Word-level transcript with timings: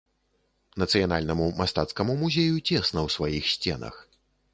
Нацыянальнаму 0.83 1.45
мастацкаму 1.59 2.15
музею 2.21 2.55
цесна 2.69 2.99
ў 3.07 3.15
сваіх 3.17 3.45
сценах. 3.53 3.95